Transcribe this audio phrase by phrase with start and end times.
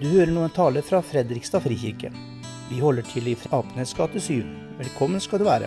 [0.00, 2.08] Du hører nå en tale fra Fredrikstad frikirke.
[2.70, 4.40] Vi holder til i Apenes gate 7.
[4.78, 5.66] Velkommen skal du være.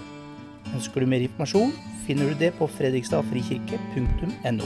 [0.73, 1.69] Ønsker du mer informasjon,
[2.07, 4.65] finner du det på fredrikstadfrikirke.no.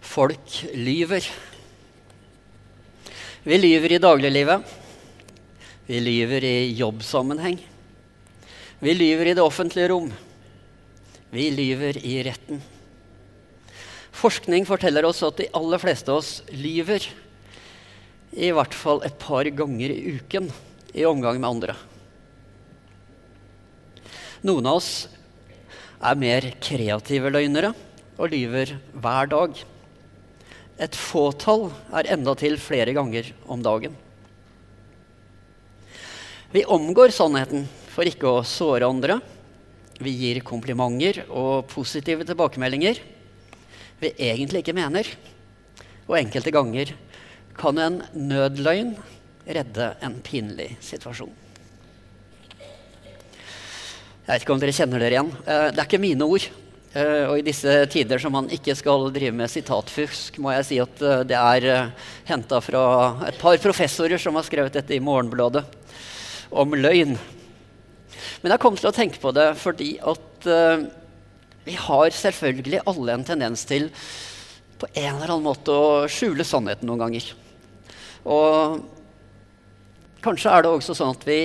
[0.00, 1.28] Folk lyver.
[3.44, 4.64] Vi lyver i dagliglivet.
[5.90, 7.60] Vi lyver i jobbsammenheng.
[8.80, 10.08] Vi lyver i det offentlige rom.
[11.36, 12.64] Vi lyver i retten.
[14.16, 17.04] Forskning forteller oss at de aller fleste av oss lyver
[18.36, 20.48] i hvert fall et par ganger i uken
[20.96, 21.74] i omgang med andre.
[24.46, 24.90] Noen av oss
[26.00, 27.72] er mer kreative løgnere
[28.16, 29.60] og lyver hver dag.
[30.80, 33.96] Et fåtall er endatil flere ganger om dagen.
[36.52, 39.18] Vi omgår sannheten for ikke å såre andre.
[40.00, 43.00] Vi gir komplimenter og positive tilbakemeldinger
[44.00, 45.08] vi egentlig ikke mener.
[46.06, 46.92] Og enkelte ganger
[47.56, 48.94] kan en nødløgn
[49.46, 51.32] redde en pinlig situasjon.
[54.26, 55.28] Jeg vet ikke om dere kjenner dere igjen.
[55.46, 56.48] Eh, det er ikke mine ord.
[56.96, 60.80] Eh, og i disse tider som man ikke skal drive med sitatfusk, må jeg si
[60.82, 61.92] at eh, det er
[62.26, 62.82] henta fra
[63.28, 65.62] et par professorer som har skrevet dette i Morgenbladet
[66.50, 67.14] om løgn.
[68.42, 70.50] Men jeg kom til å tenke på det fordi at
[71.66, 73.88] vi har selvfølgelig alle en tendens til
[74.78, 77.26] på en eller annen måte å skjule sannheten noen ganger.
[78.26, 78.78] Og
[80.22, 81.40] kanskje er det også sånn at vi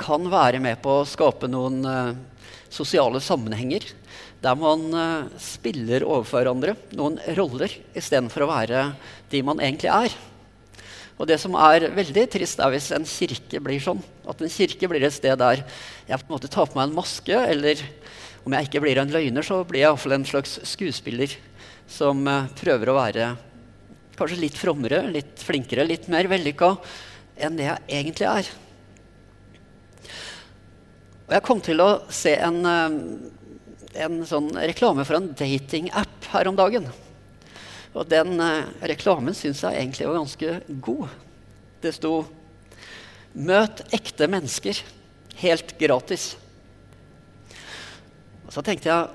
[0.00, 2.16] kan være med på å skape noen uh,
[2.72, 3.84] sosiale sammenhenger
[4.40, 8.84] der man uh, spiller overfor hverandre noen roller istedenfor å være
[9.32, 10.16] de man egentlig er.
[11.20, 14.00] Og det som er veldig trist, er hvis en kirke blir sånn.
[14.24, 15.60] At en kirke blir et sted der
[16.08, 17.82] jeg på en måte tar på meg en maske, eller
[18.44, 21.34] om jeg ikke blir en løgner, så blir jeg iallfall en slags skuespiller
[21.90, 23.28] som uh, prøver å være
[24.16, 26.74] kanskje litt frommere, litt flinkere, litt mer vellykka
[27.40, 28.50] enn det jeg egentlig er.
[31.28, 36.50] Og jeg kom til å se en, uh, en sånn reklame for en datingapp her
[36.50, 36.90] om dagen.
[37.94, 41.16] Og den uh, reklamen syns jeg egentlig var ganske god.
[41.80, 42.14] Det sto
[43.30, 44.80] 'Møt ekte mennesker
[45.38, 46.34] helt gratis'.
[48.50, 49.10] Og så tenkte jeg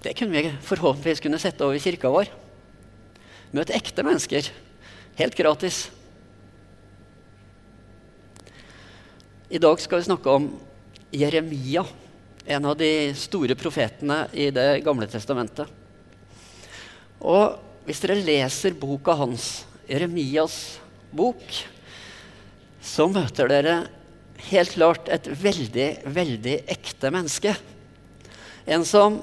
[0.00, 2.30] det kunne vi forhåpentligvis kunne sette over i kirka vår.
[3.52, 4.46] Møte ekte mennesker.
[5.18, 5.90] Helt gratis.
[9.52, 10.46] I dag skal vi snakke om
[11.12, 11.82] Jeremia,
[12.48, 15.68] en av de store profetene i Det gamle testamentet.
[17.20, 20.78] Og hvis dere leser boka hans, Jeremias
[21.12, 21.44] bok,
[22.80, 23.76] så møter dere
[24.48, 27.52] helt klart et veldig, veldig ekte menneske.
[28.70, 29.18] En som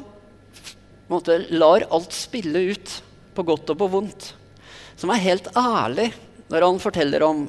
[1.08, 2.96] måte, lar alt spille ut,
[3.38, 4.32] på godt og på vondt.
[4.98, 6.10] Som er helt ærlig
[6.50, 7.46] når han forteller om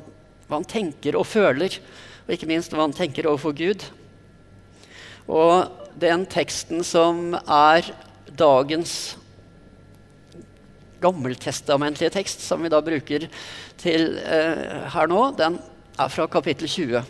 [0.48, 1.78] hva han tenker og føler,
[2.26, 3.86] og ikke minst hva han tenker overfor Gud.
[5.28, 7.88] Og den teksten som er
[8.38, 9.16] dagens
[11.02, 13.28] gammeltestamentlige tekst, som vi da bruker
[13.80, 15.58] til eh, her nå, den
[15.98, 17.02] er fra kapittel 20.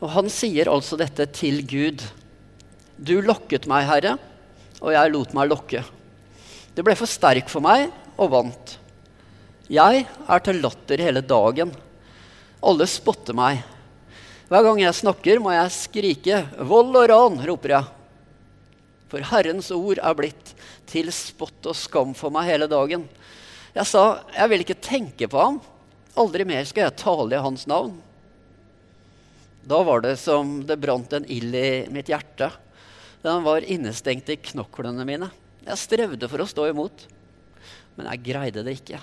[0.00, 2.04] Og han sier altså dette til Gud.
[2.96, 4.14] Du lokket meg, Herre,
[4.80, 5.82] og jeg lot meg lokke.
[6.72, 8.76] Det ble for sterk for meg og vant.
[9.68, 11.74] Jeg er til latter hele dagen.
[12.64, 13.60] Alle spotter meg.
[14.48, 17.84] Hver gang jeg snakker, må jeg skrike 'vold og ran', roper jeg.
[19.10, 20.54] For Herrens ord er blitt
[20.86, 23.08] til spott og skam for meg hele dagen.
[23.74, 25.60] Jeg sa, 'Jeg vil ikke tenke på ham.
[26.16, 28.00] Aldri mer skal jeg tale i hans navn.'
[29.66, 32.52] Da var det som det brant en ild i mitt hjerte.
[33.26, 35.26] Den var innestengt i knoklene mine.
[35.66, 37.08] Jeg strevde for å stå imot,
[37.98, 39.00] men jeg greide det ikke.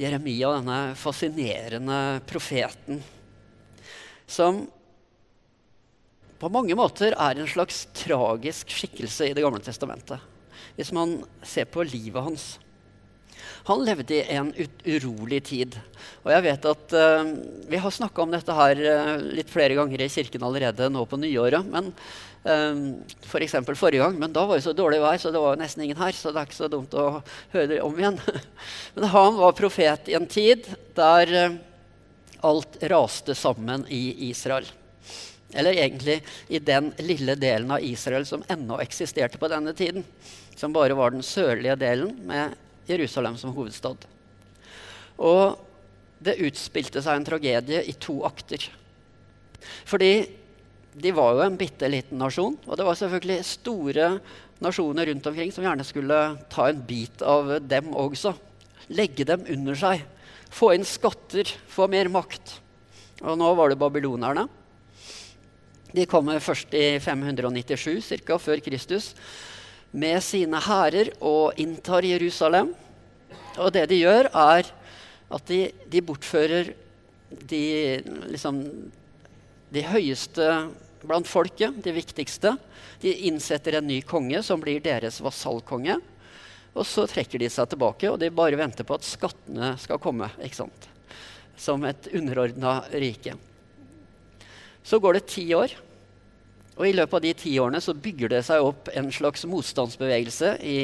[0.00, 1.98] Jeremia, denne fascinerende
[2.30, 3.02] profeten,
[4.24, 4.62] som
[6.40, 10.16] på mange måter er en slags tragisk skikkelse i Det gamle testamentet.
[10.78, 12.46] Hvis man ser på livet hans.
[13.68, 14.50] Han levde i en
[14.86, 15.76] urolig tid.
[16.24, 17.30] Og jeg vet at uh,
[17.70, 21.20] Vi har snakka om dette her uh, litt flere ganger i kirken allerede nå på
[21.20, 21.66] nyåret.
[21.66, 21.92] men
[22.44, 22.82] uh,
[23.26, 23.56] F.eks.
[23.68, 26.00] For forrige gang, men da var det så dårlig vær, så det var nesten ingen
[26.00, 26.16] her.
[26.16, 27.08] Så det er ikke så dumt å
[27.54, 28.20] høre det om igjen.
[28.96, 31.58] men han var profet i en tid der
[32.40, 34.68] alt raste sammen i Israel.
[35.52, 40.04] Eller egentlig i den lille delen av Israel som ennå eksisterte på denne tiden.
[40.56, 42.54] Som bare var den sørlige delen med
[42.90, 44.06] Jerusalem som hovedstad.
[45.20, 45.58] Og
[46.20, 48.66] det utspilte seg en tragedie i to akter.
[49.88, 50.12] Fordi
[51.00, 52.56] de var jo en bitte liten nasjon.
[52.66, 54.08] Og det var selvfølgelig store
[54.60, 56.20] nasjoner rundt omkring som gjerne skulle
[56.52, 58.34] ta en bit av dem også.
[58.92, 60.02] Legge dem under seg.
[60.50, 62.56] Få inn skatter, få mer makt.
[63.22, 64.48] Og nå var det babylonerne.
[65.90, 68.38] De kommer først i 597 ca.
[68.38, 69.12] før Kristus
[69.90, 72.72] med sine hærer og inntar Jerusalem.
[73.58, 74.70] Og det de gjør, er
[75.30, 75.60] at de,
[75.90, 76.72] de bortfører
[77.30, 77.64] de,
[78.30, 78.62] liksom,
[79.70, 80.46] de høyeste
[81.02, 82.54] blant folket, de viktigste.
[83.02, 85.98] De innsetter en ny konge som blir deres vasallkonge.
[86.70, 90.30] Og så trekker de seg tilbake, og de bare venter på at skattene skal komme.
[90.38, 90.90] ikke sant?
[91.58, 93.34] Som et underordna rike.
[94.86, 95.74] Så går det ti år.
[96.80, 100.54] Og I løpet av de ti årene så bygger det seg opp en slags motstandsbevegelse
[100.64, 100.78] i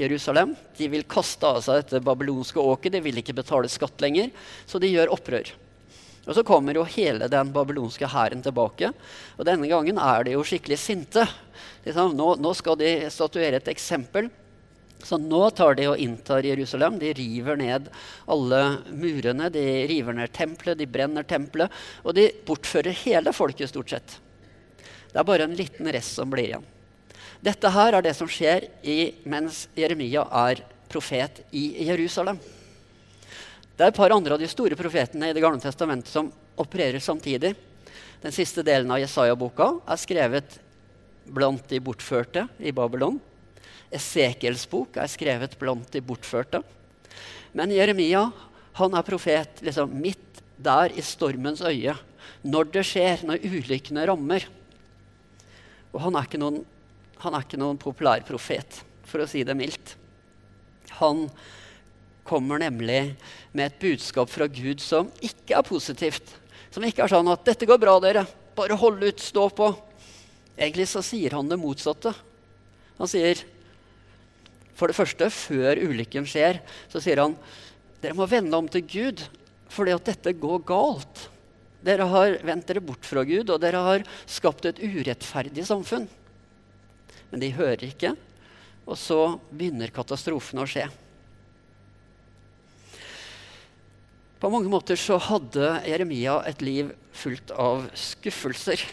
[0.00, 0.56] Jerusalem.
[0.74, 4.32] De vil kaste av seg dette babylonske åket, de vil ikke betale skatt lenger.
[4.66, 5.52] Så de gjør opprør.
[6.26, 8.90] Og Så kommer jo hele den babylonske hæren tilbake.
[9.38, 11.24] Og denne gangen er de jo skikkelig sinte.
[11.86, 14.28] Nå, nå skal de statuere et eksempel.
[15.06, 16.98] Så nå tar de og inntar Jerusalem.
[16.98, 17.88] De river ned
[18.26, 21.70] alle murene, de river ned tempelet, de brenner tempelet.
[22.02, 24.18] Og de bortfører hele folket, stort sett.
[25.12, 26.66] Det er bare en liten rest som blir igjen.
[27.44, 32.40] Dette her er det som skjer i, mens Jeremia er profet i Jerusalem.
[33.78, 36.98] Det er et par andre av de store profetene i Det gamle testamentet som opererer
[36.98, 37.54] samtidig.
[38.18, 40.58] Den siste delen av Jesaja-boka er skrevet
[41.30, 43.20] blant de bortførte i Babylon.
[43.94, 46.64] Esekiels bok er skrevet blant de bortførte.
[47.54, 48.26] Men Jeremia
[48.78, 51.94] han er profet liksom, midt der i stormens øye.
[52.42, 54.46] Når det skjer, når ulykkene rammer.
[55.92, 56.62] Og han er ikke noen,
[57.22, 59.94] han er ikke noen populær profet, for å si det mildt.
[61.00, 61.26] Han
[62.28, 63.14] kommer nemlig
[63.56, 66.34] med et budskap fra Gud som ikke er positivt.
[66.70, 68.26] Som ikke er sånn at 'Dette går bra, dere.
[68.54, 69.20] Bare hold ut.
[69.20, 69.76] Stå på.'
[70.58, 72.12] Egentlig så sier han det motsatte.
[72.98, 73.44] Han sier
[74.78, 77.32] For det første, før ulykken skjer, så sier han
[77.98, 79.24] dere må vende om til Gud,
[79.74, 81.24] fordi at dette går galt.
[81.88, 86.04] Dere har vendt dere bort fra Gud, og dere har skapt et urettferdig samfunn.
[87.30, 88.12] Men de hører ikke,
[88.84, 90.84] og så begynner katastrofen å skje.
[94.38, 98.84] På mange måter så hadde Jeremia et liv fullt av skuffelser.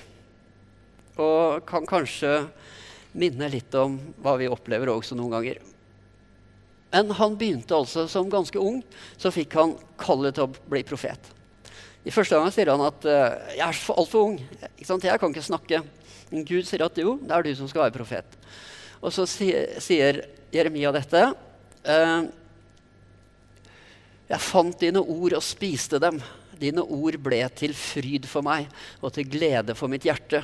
[1.21, 2.47] Og kan kanskje
[3.15, 5.61] minne litt om hva vi opplever også noen ganger.
[6.95, 8.81] Men han begynte altså som ganske ung.
[9.19, 11.35] Så fikk han kallet til å bli profet.
[12.05, 14.39] I første gang sier han at uh, 'jeg er altfor ung.
[14.77, 15.83] Jeg kan ikke snakke'.
[16.31, 18.37] Men Gud sier at jo, det er du som skal være profet.
[19.01, 20.21] Og så sier,
[20.53, 21.21] Jeremia dette.
[21.85, 22.29] Uh,
[24.29, 26.21] jeg fant dine ord og spiste dem.
[26.57, 28.69] Dine ord ble til fryd for meg
[29.01, 30.41] og til glede for mitt hjerte.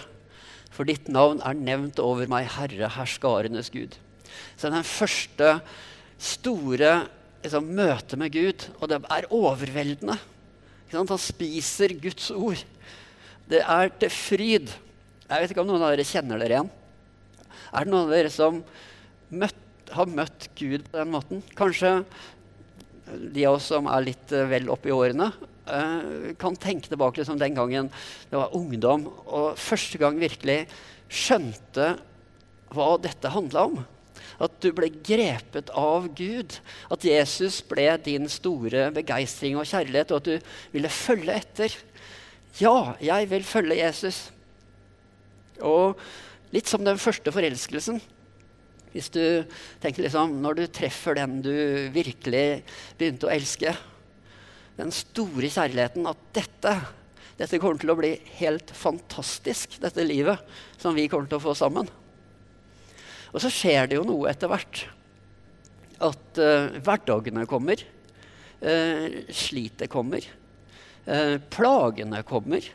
[0.72, 3.98] For ditt navn er nevnt over meg, Herre, herskarenes Gud.
[4.56, 5.58] Så den første
[6.22, 7.08] store
[7.44, 10.20] liksom, møtet med Gud, og det er overveldende.
[10.94, 12.62] Han spiser Guds ord.
[13.48, 14.72] Det er til fryd.
[15.28, 16.72] Jeg vet ikke om noen av dere kjenner dere igjen.
[17.72, 18.60] Er det noen av dere som
[19.32, 19.60] møtt,
[19.92, 21.44] har møtt Gud på den måten?
[21.56, 22.02] Kanskje
[23.12, 25.30] de av oss som er litt uh, vel oppe i årene,
[25.68, 27.90] uh, kan tenke tilbake liksom, den gangen
[28.32, 30.64] det var ungdom, og første gang virkelig
[31.12, 31.94] skjønte
[32.72, 33.82] hva dette handla om.
[34.42, 36.58] At du ble grepet av Gud.
[36.94, 41.76] At Jesus ble din store begeistring og kjærlighet, og at du ville følge etter.
[42.60, 44.24] Ja, jeg vil følge Jesus.
[45.62, 46.00] Og
[46.56, 48.02] litt som den første forelskelsen.
[48.92, 49.24] Hvis du
[49.80, 51.54] tenker liksom, Når du treffer den du
[51.96, 52.64] virkelig
[53.00, 53.72] begynte å elske,
[54.76, 56.74] den store kjærligheten At dette,
[57.40, 60.44] dette kommer til å bli helt fantastisk, dette livet
[60.82, 61.88] som vi kommer til å få sammen.
[63.32, 64.84] Og så skjer det jo noe etter hvert.
[66.02, 67.82] At uh, hverdagene kommer.
[68.62, 70.26] Uh, slitet kommer.
[71.08, 72.66] Uh, plagene kommer.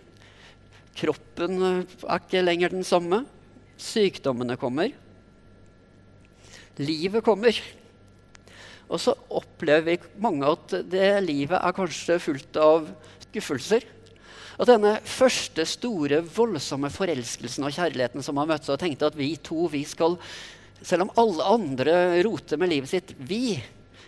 [0.96, 3.25] Kroppen er ikke lenger den samme.
[3.76, 4.94] Sykdommene kommer.
[6.80, 7.58] Livet kommer.
[8.86, 12.88] Og så opplever vi mange at det livet er kanskje fullt av
[13.26, 13.84] skuffelser.
[14.56, 19.18] At denne første store, voldsomme forelskelsen og kjærligheten som har møtt seg og tenkte at
[19.18, 20.18] vi to, vi skal
[20.76, 21.92] Selv om alle andre
[22.26, 23.56] roter med livet sitt, vi,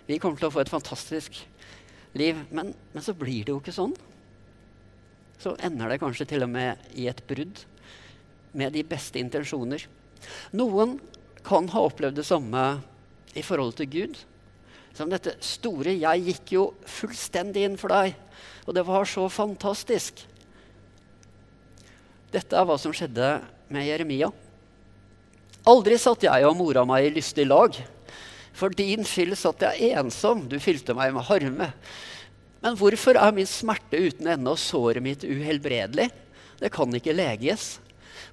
[0.04, 1.38] vi kommer til å få et fantastisk
[2.12, 2.36] liv.
[2.52, 3.94] Men, men så blir det jo ikke sånn.
[5.40, 7.62] Så ender det kanskje til og med i et brudd
[8.52, 9.86] med de beste intensjoner.
[10.60, 10.98] Noen
[11.46, 12.64] kan ha opplevd det samme
[13.32, 14.20] i forhold til Gud.
[14.92, 18.14] Som dette store 'jeg gikk jo fullstendig inn for deg',
[18.66, 20.26] og det var så fantastisk.
[22.32, 23.38] Dette er hva som skjedde
[23.72, 24.28] med Jeremia.
[25.68, 27.76] Aldri satt jeg og mora meg i lystig lag.
[28.56, 31.70] For din skyld satt jeg ensom, du fylte meg med harme.
[32.60, 36.08] Men hvorfor er min smerte uten ende og såret mitt uhelbredelig?
[36.58, 37.76] Det kan ikke leges.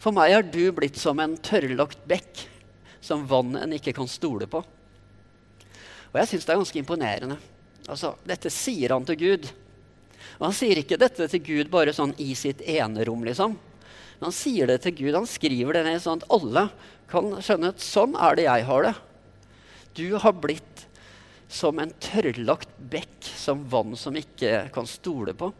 [0.02, 2.48] For meg er du blitt som en tørrlagt bekk,
[3.06, 4.64] som vann en ikke kan stole på.
[6.12, 7.38] Og jeg syns det er ganske imponerende.
[7.86, 9.48] Altså, dette sier han til Gud.
[10.40, 13.56] Og han sier ikke dette til Gud bare sånn i sitt enerom, liksom.
[14.18, 15.14] Men han sier det til Gud.
[15.18, 16.68] Han skriver det ned sånn at alle
[17.12, 18.96] kan skjønne at sånn er det jeg har det.
[19.96, 20.86] Du har blitt
[21.52, 25.52] som en tørrlagt bekk, som vann som ikke kan stole på.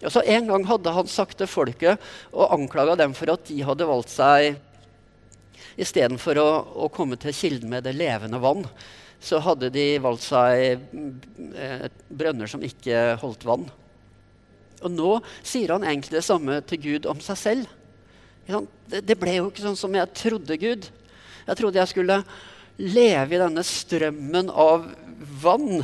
[0.00, 2.00] Altså, en gang hadde han sagt til folket
[2.32, 4.56] og anklaga dem for at de hadde valgt seg
[5.80, 6.48] Istedenfor å,
[6.84, 8.64] å komme til kilden med det levende vann,
[9.22, 10.82] så hadde de valgt seg
[11.54, 13.68] eh, brønner som ikke holdt vann.
[14.80, 15.10] Og nå
[15.42, 17.76] sier han egentlig det samme til Gud om seg selv.
[18.90, 20.88] Det ble jo ikke sånn som jeg trodde Gud.
[21.46, 22.22] Jeg trodde jeg skulle
[22.80, 24.88] leve i denne strømmen av
[25.42, 25.82] vann.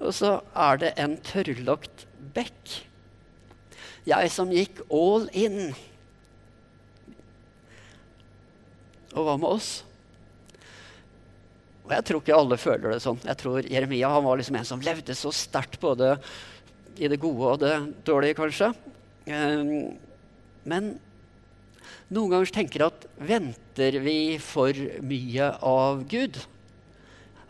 [0.00, 2.80] Og så er det en tørrlagt bekk.
[4.08, 5.72] Jeg som gikk all in.
[9.16, 9.70] Og hva med oss?
[11.84, 13.18] Og Jeg tror ikke alle føler det sånn.
[13.26, 16.14] Jeg tror Jeremia var liksom en som levde så sterkt både
[17.00, 18.70] i det gode og det dårlige, kanskje.
[19.30, 19.96] Ehm,
[20.68, 20.92] men
[22.12, 24.76] noen ganger tenker jeg at venter vi for
[25.06, 26.36] mye av Gud?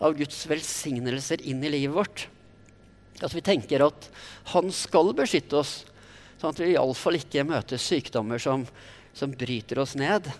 [0.00, 2.26] Av Guds velsignelser inn i livet vårt?
[3.21, 4.07] At vi tenker at
[4.54, 5.80] han skal beskytte oss,
[6.40, 8.64] sånn at vi iallfall ikke møter sykdommer som,
[9.12, 10.30] som bryter oss ned.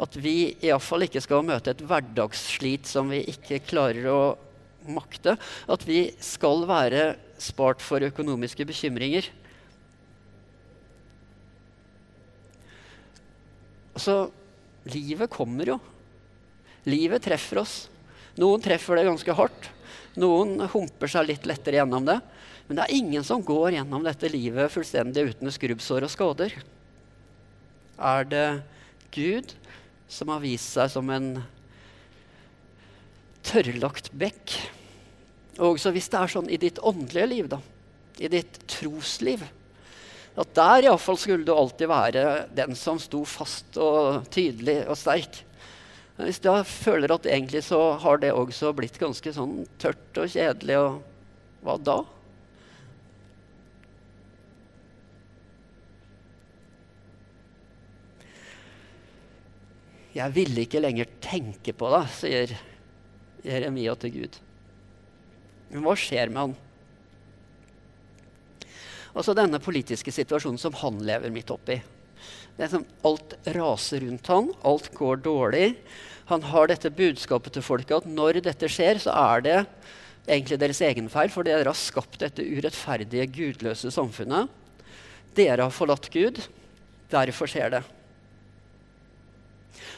[0.00, 4.20] At vi iallfall ikke skal møte et hverdagsslit som vi ikke klarer å
[4.90, 5.36] makte.
[5.70, 9.28] At vi skal være spart for økonomiske bekymringer.
[13.94, 14.28] Altså,
[14.90, 15.78] livet kommer jo.
[16.90, 17.76] Livet treffer oss.
[18.40, 19.70] Noen treffer det ganske hardt.
[20.20, 22.18] Noen humper seg litt lettere gjennom det.
[22.66, 26.54] Men det er ingen som går gjennom dette livet fullstendig uten skrubbsår og skader.
[27.94, 28.46] Er det
[29.14, 29.52] Gud
[30.10, 31.36] som har vist seg som en
[33.44, 34.56] tørrlagt bekk.
[35.60, 37.60] Og også hvis det er sånn i ditt åndelige liv, da,
[38.18, 39.44] i ditt trosliv,
[40.34, 42.24] at der iallfall skulle du alltid være
[42.56, 45.44] den som sto fast og tydelig og sterk.
[46.18, 50.78] Hvis du føler at egentlig så har det også blitt ganske sånn tørt og kjedelig,
[50.78, 52.00] og hva da?
[60.14, 62.54] Jeg ville ikke lenger tenke på det, sier
[63.44, 64.38] Jeremia til Gud.
[65.70, 66.54] Men hva skjer med han?
[69.14, 71.78] Også denne politiske situasjonen som han lever midt oppi.
[72.54, 75.68] Det er som alt raser rundt han, alt går dårlig.
[76.30, 79.58] Han har dette budskapet til folket at når dette skjer, så er det
[80.24, 84.48] egentlig deres egen feil, for dere har skapt dette urettferdige, gudløse samfunnet.
[85.36, 86.40] Dere har forlatt Gud.
[87.12, 87.82] Derfor skjer det.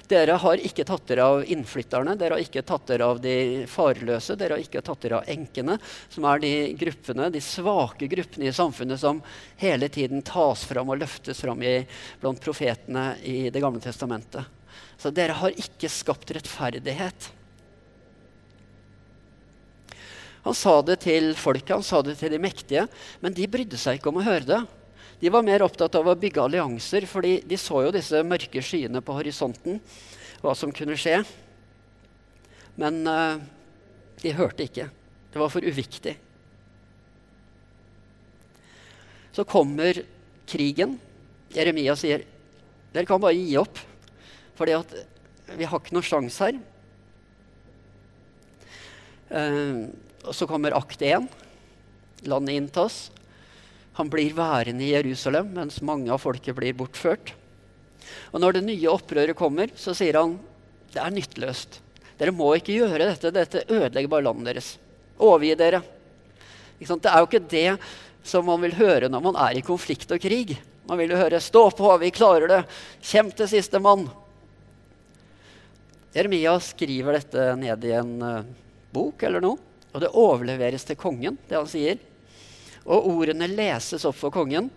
[0.06, 4.36] Dere har ikke tatt dere av innflytterne, dere har ikke tatt dere av de farløse,
[4.38, 5.78] dere har ikke tatt dere av enkene,
[6.12, 9.18] som er de gruppene, de svake gruppene i samfunnet som
[9.58, 11.80] hele tiden tas fram og løftes fram i,
[12.22, 14.46] blant profetene i Det gamle testamentet.
[14.96, 17.32] Så dere har ikke skapt rettferdighet.
[20.46, 22.86] Han sa det til folket, han sa det til de mektige,
[23.18, 24.60] men de brydde seg ikke om å høre det.
[25.20, 29.00] De var mer opptatt av å bygge allianser, fordi de så jo disse mørke skyene
[29.00, 29.80] på horisonten,
[30.42, 31.22] hva som kunne skje.
[32.76, 33.40] Men uh,
[34.20, 34.90] de hørte ikke.
[35.32, 36.14] Det var for uviktig.
[39.32, 40.02] Så kommer
[40.48, 40.98] krigen.
[41.52, 42.24] Jeremia sier
[42.92, 43.76] dere kan bare gi opp,
[44.56, 44.94] at
[45.56, 46.60] vi har ikke noe sjanse her.
[49.32, 49.88] Uh,
[50.26, 51.28] og så kommer akt 1.
[52.28, 53.06] Landet inntas.
[53.96, 57.32] Han blir værende i Jerusalem mens mange av folket blir bortført.
[58.32, 60.36] Og når det nye opprøret kommer, så sier han
[60.92, 61.80] det er nytteløst.
[62.16, 63.32] Dere må ikke gjøre dette.
[63.34, 64.68] Dette ødelegger bare landet deres.
[65.20, 65.82] Overgi dere.
[66.78, 67.68] Det er jo ikke det
[68.26, 70.56] som man vil høre når man er i konflikt og krig.
[70.86, 72.64] Man vil jo høre 'stå på, vi klarer det',
[73.02, 74.08] 'kjemp til siste mann'.
[76.14, 78.44] Jeremia skriver dette ned i en uh,
[78.92, 79.58] bok eller noe,
[79.92, 81.98] og det overleveres til kongen, det han sier.
[82.86, 84.70] Og ordene leses opp for kongen.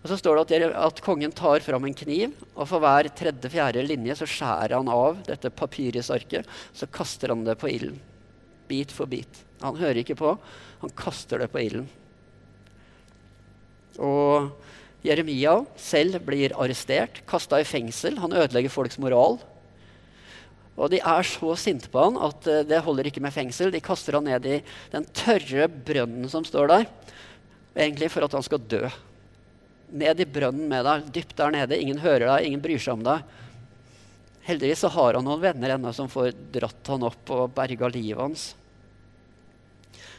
[0.00, 3.82] Og så står det at, at kongen tar fram en kniv, og for hver tredje-fjerde
[3.84, 8.00] linje så skjærer han av dette papyrisarket, Så kaster han det på ilden.
[8.70, 9.44] Bit for bit.
[9.60, 10.38] Han hører ikke på.
[10.80, 11.88] Han kaster det på ilden.
[14.00, 14.54] Og
[15.04, 18.18] Jeremia selv blir arrestert, kasta i fengsel.
[18.22, 19.40] Han ødelegger folks moral.
[20.80, 23.72] Og de er så sinte på han at eh, det holder ikke med fengsel.
[23.72, 24.60] De kaster han ned i
[24.92, 26.86] den tørre brønnen som står der,
[27.74, 28.84] egentlig for at han skal dø.
[29.90, 31.78] Ned i brønnen med deg, dypt der nede.
[31.78, 33.36] Ingen hører deg, ingen bryr seg om deg.
[34.46, 38.22] Heldigvis så har han noen venner ennå som får dratt han opp og berga livet
[38.22, 38.46] hans.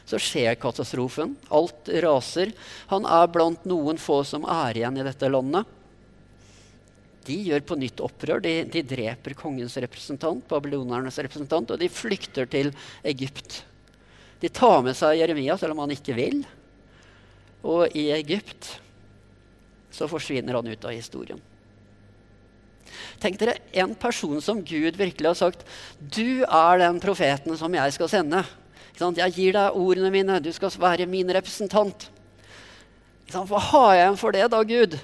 [0.08, 1.36] Så skjer katastrofen.
[1.52, 2.52] Alt raser.
[2.90, 5.78] Han er blant noen få som er igjen i dette landet.
[7.26, 8.42] De gjør på nytt opprør.
[8.42, 12.72] De, de dreper kongens representant, babylonernes representant, og de flykter til
[13.06, 13.62] Egypt.
[14.42, 16.42] De tar med seg Jeremia, selv om han ikke vil.
[17.62, 18.76] Og i Egypt
[19.92, 21.40] så forsvinner han ut av historien.
[23.22, 25.62] Tenk dere en person som Gud virkelig har sagt
[25.96, 28.42] Du er den profeten som jeg skal sende.
[28.98, 30.40] Jeg gir deg ordene mine.
[30.42, 32.08] Du skal være min representant.
[33.32, 34.98] Hva har jeg igjen for det, da, Gud?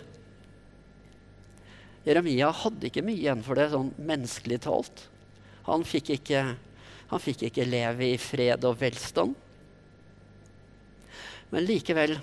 [2.09, 5.05] Jeremia hadde ikke mye igjen for det, sånn menneskelig talt.
[5.69, 6.43] Han fikk ikke,
[7.11, 9.35] han fikk ikke leve i fred og velstand.
[11.53, 12.19] Men likevel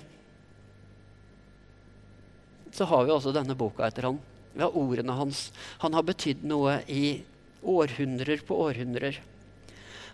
[2.76, 4.20] så har vi også denne boka etter han.
[4.56, 5.50] Vi har ordene hans.
[5.82, 7.22] Han har betydd noe i
[7.66, 9.18] århundrer på århundrer.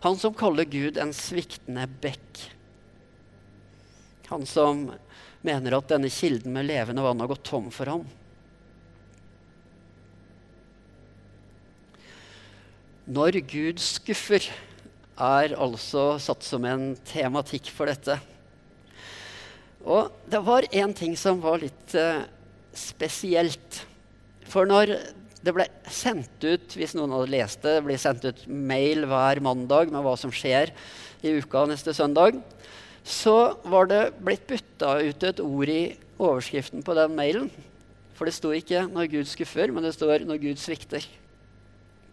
[0.02, 2.46] Han som kaller Gud en sviktende bekk.
[4.32, 4.88] Han som
[5.46, 8.04] mener at denne kilden med levende vann har gått tom for ham.
[13.12, 14.46] Når Gud skuffer,
[15.22, 18.16] er altså satt som en tematikk for dette.
[19.82, 22.22] Og det var én ting som var litt uh,
[22.76, 23.82] spesielt.
[24.48, 24.94] For når
[25.42, 29.42] det ble sendt ut, hvis noen hadde lest det, det ble sendt ut mail hver
[29.42, 30.70] mandag med hva som skjer
[31.22, 32.38] i uka neste søndag,
[33.02, 35.82] så var det blitt bytta ut et ord i
[36.22, 37.50] overskriften på den mailen.
[38.14, 41.06] For det sto ikke 'når Gud skuffer', men det står 'når Gud svikter'.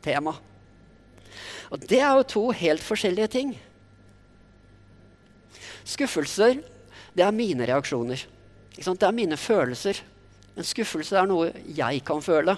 [0.01, 0.33] Tema.
[1.69, 3.59] Og det er jo to helt forskjellige ting.
[5.85, 6.63] Skuffelser,
[7.15, 8.25] det er mine reaksjoner.
[8.75, 10.01] Det er mine følelser.
[10.57, 12.55] En skuffelse er noe jeg kan føle.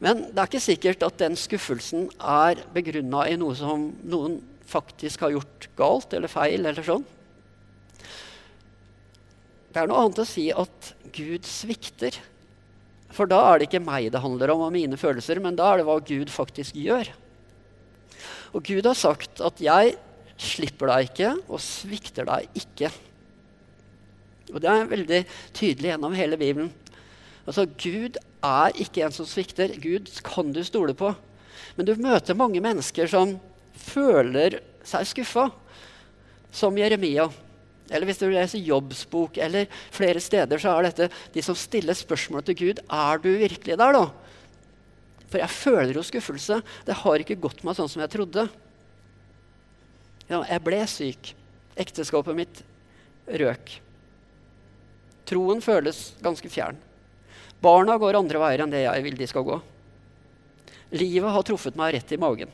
[0.00, 4.38] Men det er ikke sikkert at den skuffelsen er begrunna i noe som noen
[4.70, 6.64] faktisk har gjort galt eller feil.
[6.64, 7.04] eller sånn.
[9.70, 12.16] Det er noe annet å si at Gud svikter.
[13.14, 15.80] For da er det ikke meg det handler om, og mine følelser, men da er
[15.80, 17.10] det hva Gud faktisk gjør.
[18.54, 19.96] Og Gud har sagt at 'jeg
[20.38, 22.90] slipper deg ikke og svikter deg ikke'.
[24.52, 25.20] Og Det er veldig
[25.56, 26.70] tydelig gjennom hele Bibelen.
[27.46, 29.74] Altså, Gud er ikke en som svikter.
[29.80, 31.12] Gud kan du stole på.
[31.76, 33.36] Men du møter mange mennesker som
[33.80, 35.48] føler seg skuffa,
[36.52, 37.28] som Jeremia.
[37.90, 41.96] Eller hvis du leser Jobbs bok, eller flere steder, så er dette de som stiller
[41.98, 42.82] spørsmål til Gud.
[42.86, 44.04] Er du virkelig der, da?
[45.30, 46.60] For jeg føler jo skuffelse.
[46.86, 48.46] Det har ikke gått meg sånn som jeg trodde.
[50.30, 51.32] Ja, jeg ble syk.
[51.80, 52.62] Ekteskapet mitt
[53.40, 53.78] røk.
[55.30, 56.78] Troen føles ganske fjern.
[57.62, 59.58] Barna går andre veier enn det jeg vil de skal gå.
[60.96, 62.50] Livet har truffet meg rett i magen.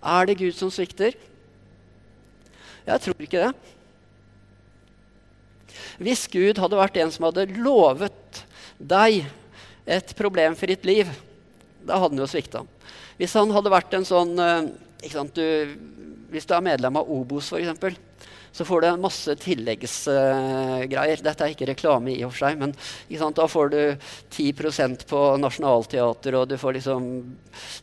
[0.00, 1.16] Er det Gud som svikter?
[2.86, 3.52] Jeg tror ikke det.
[6.00, 8.42] Hvis Gud hadde vært en som hadde lovet
[8.80, 9.22] deg
[9.88, 11.08] et problemfritt liv,
[11.84, 12.64] da hadde han jo svikta.
[13.20, 15.76] Hvis han hadde vært en sånn sant, du,
[16.30, 17.98] Hvis du er medlem av Obos, f.eks
[18.52, 21.20] så får du masse tilleggsgreier.
[21.20, 22.74] Uh, Dette er ikke reklame i og for seg, men
[23.36, 23.80] da får du
[24.34, 27.06] 10% på Nationaltheatret, og du får liksom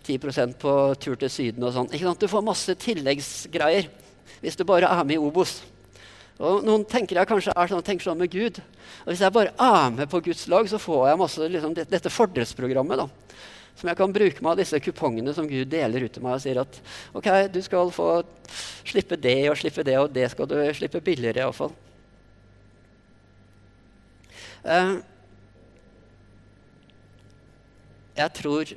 [0.08, 2.18] 10% på tur til Syden og sånn.
[2.20, 3.90] Du får masse tilleggsgreier
[4.44, 5.62] hvis du bare er med i Obos.
[6.38, 8.60] Og Noen tenker jeg kanskje er sånn, tenker sånn med Gud.
[9.06, 12.14] Og Hvis jeg bare er med på Guds lag, så får jeg masse, liksom, dette
[12.14, 13.02] fordelsprogrammet.
[13.02, 13.08] da
[13.78, 16.44] som jeg kan bruke meg av disse kupongene som Gud deler ut til meg og
[16.44, 16.80] sier at
[17.18, 18.10] ok, du skal få
[18.88, 21.76] slippe det og slippe det, og det skal du slippe billigere iallfall.
[24.68, 24.98] Uh,
[28.18, 28.74] jeg tror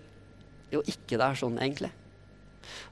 [0.71, 1.91] jo ikke det er sånn, egentlig.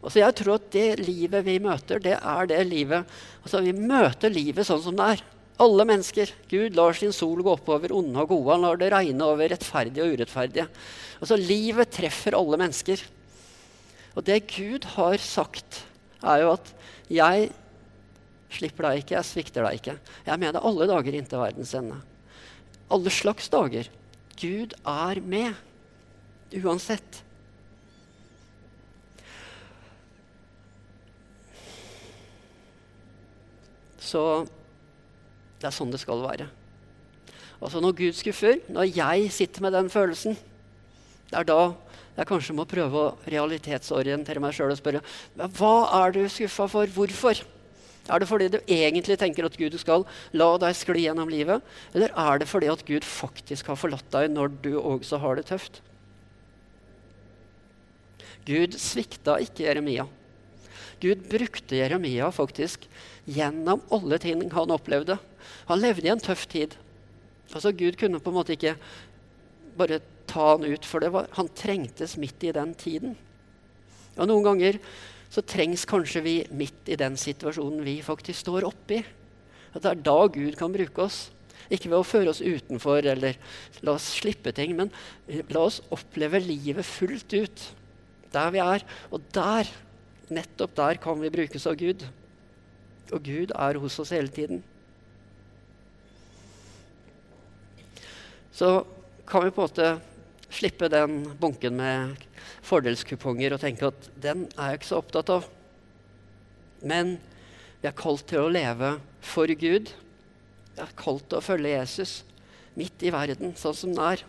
[0.00, 3.74] Og så jeg tror at det livet vi møter, det er det livet altså, Vi
[3.76, 5.24] møter livet sånn som det er.
[5.58, 6.30] Alle mennesker.
[6.50, 8.52] Gud lar sin sol gå opp over onde og gode.
[8.54, 10.68] Han lar det regne over rettferdige og urettferdige.
[11.18, 13.02] Altså, Livet treffer alle mennesker.
[14.14, 15.84] Og det Gud har sagt,
[16.22, 16.74] er jo at
[17.10, 17.50] 'jeg
[18.50, 19.98] slipper deg ikke, jeg svikter deg ikke'.
[20.26, 22.00] Jeg er med deg alle dager inntil verdens ende.
[22.90, 23.88] Alle slags dager.
[24.40, 25.54] Gud er med.
[26.54, 27.22] Uansett.
[33.98, 34.48] Så
[35.58, 36.48] det er sånn det skal være.
[37.58, 40.38] Altså Når Gud skuffer, når jeg sitter med den følelsen,
[41.28, 41.60] det er da
[42.18, 45.02] jeg kanskje må prøve å realitetsorientere meg sjøl og spørre
[45.58, 46.90] hva er du skuffa for?
[46.90, 47.42] Hvorfor?
[48.08, 51.62] Er det fordi du egentlig tenker at Gud skal la deg skli gjennom livet?
[51.92, 55.46] Eller er det fordi at Gud faktisk har forlatt deg når du også har det
[55.50, 55.82] tøft?
[58.48, 60.08] Gud svikta ikke Jeremia.
[61.02, 62.88] Gud brukte Jeremia faktisk
[63.28, 65.18] gjennom alle ting han opplevde.
[65.68, 66.76] Han levde i en tøff tid.
[67.52, 68.76] Altså Gud kunne på en måte ikke
[69.78, 73.14] bare ta han ut, for var, han trengtes midt i den tiden.
[74.18, 74.80] Og Noen ganger
[75.32, 79.00] så trengs kanskje vi midt i den situasjonen vi faktisk står oppi.
[79.74, 81.28] At det er da Gud kan bruke oss.
[81.68, 83.36] Ikke ved å føre oss utenfor eller
[83.84, 84.92] la oss slippe ting, men
[85.52, 87.66] la oss oppleve livet fullt ut
[88.32, 88.84] der vi er.
[89.12, 89.68] Og der,
[90.32, 92.04] nettopp der, kan vi brukes av Gud.
[93.12, 94.62] Og Gud er hos oss hele tiden.
[98.58, 98.86] Så
[99.26, 99.88] kan vi på en måte
[100.50, 102.24] slippe den bunken med
[102.66, 105.44] fordelskuponger og tenke at den er jeg ikke så opptatt av.
[106.82, 107.12] Men
[107.78, 109.92] vi er kalt til å leve for Gud.
[110.72, 112.16] Vi er kalt til å følge Jesus
[112.74, 114.24] midt i verden, sånn som den er.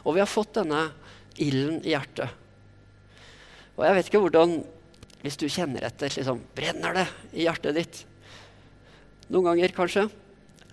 [0.00, 0.86] Og vi har fått denne
[1.36, 2.32] ilden i hjertet.
[3.76, 4.62] Og jeg vet ikke hvordan
[5.22, 8.00] Hvis du kjenner etter, liksom, brenner det i hjertet ditt?
[9.28, 10.08] Noen ganger, kanskje.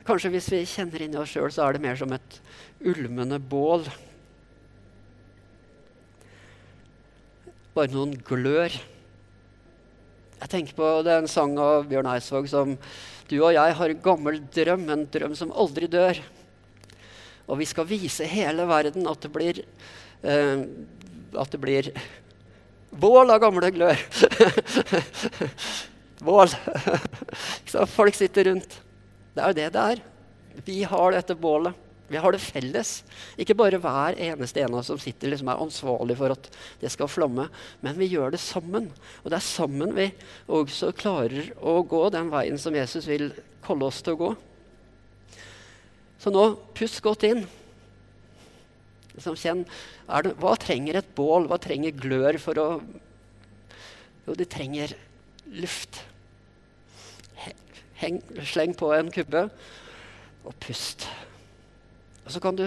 [0.10, 2.38] Kanskje hvis vi kjenner inni oss sjøl, så er det mer som et
[2.82, 3.84] ulmende bål.
[7.76, 8.74] Bare noen glør.
[10.40, 12.74] Jeg tenker på det er en sang av Bjørn Eidsvåg som
[13.30, 16.18] Du og jeg har en gammel drøm, en drøm som aldri dør.
[17.46, 20.66] Og vi skal vise hele verden at det blir eh,
[21.38, 21.94] at det blir
[22.90, 24.02] bål av gamle glør.
[26.32, 26.50] bål.
[27.70, 28.82] Så folk sitter rundt.
[29.40, 30.02] Det er det det er.
[30.68, 31.86] Vi har dette bålet.
[32.10, 33.04] Vi har det felles.
[33.40, 36.50] Ikke bare hver eneste en av oss som sitter liksom er ansvarlig for at
[36.82, 37.46] det skal flamme,
[37.86, 38.90] men vi gjør det sammen.
[39.22, 40.10] Og det er sammen vi
[40.50, 43.30] også klarer å gå den veien som Jesus vil
[43.64, 44.32] kalle oss til å gå.
[46.20, 47.46] Så nå, pust godt inn.
[49.14, 49.64] Liksom kjenn,
[50.26, 51.48] det, Hva trenger et bål?
[51.48, 52.70] Hva trenger glør for å
[54.26, 54.92] Jo, det trenger
[55.56, 56.04] luft.
[58.00, 59.48] Heng, sleng på en kubbe
[60.48, 61.08] og pust.
[62.26, 62.66] Og så kan du,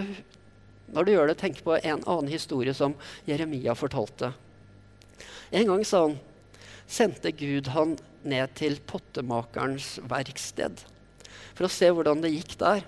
[0.92, 2.96] når du gjør det, tenke på en annen historie som
[3.28, 4.32] Jeremia fortalte.
[5.52, 6.18] En gang sa han,
[6.88, 7.96] sendte Gud han
[8.28, 10.82] ned til pottemakerens verksted
[11.56, 12.82] for å se hvordan det gikk der.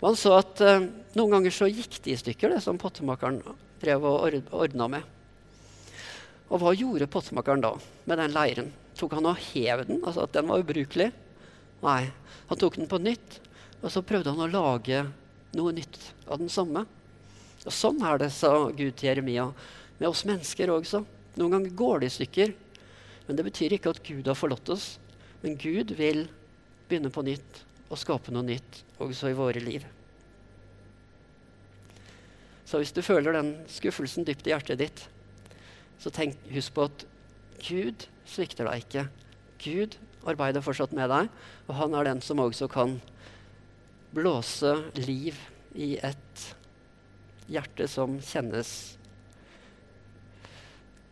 [0.00, 3.42] Og han så at uh, noen ganger så gikk de i stykker, det som pottemakeren
[3.82, 5.12] drev og ordna med.
[6.52, 7.74] Og hva gjorde pottemakeren da
[8.08, 8.72] med den leiren?
[8.94, 11.10] Tok han og hev den, altså at den var ubrukelig?
[11.84, 12.08] Nei,
[12.48, 13.40] han tok den på nytt,
[13.82, 15.02] og så prøvde han å lage
[15.54, 16.86] noe nytt av den samme.
[17.64, 19.50] Og Sånn er det, sa Gud til Jeremia,
[19.98, 21.02] med oss mennesker også.
[21.36, 22.54] Noen ganger går det i stykker,
[23.26, 24.94] men det betyr ikke at Gud har forlatt oss.
[25.42, 26.24] Men Gud vil
[26.88, 29.84] begynne på nytt og skape noe nytt også i våre liv.
[32.64, 35.04] Så hvis du føler den skuffelsen dypt i hjertet ditt,
[36.00, 37.04] så tenk, husk på at
[37.64, 39.04] Gud svikter deg ikke.
[39.62, 41.30] Gud arbeider fortsatt med deg,
[41.68, 42.98] og han er den som også kan
[44.14, 45.38] blåse liv
[45.74, 46.44] i et
[47.50, 48.74] hjerte som kjennes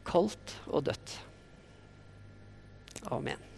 [0.08, 1.16] kaldt og dødt.
[3.12, 3.51] Amen.